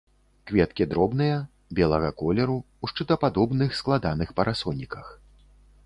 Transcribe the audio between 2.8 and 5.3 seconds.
у шчытападобных складаных парасоніках.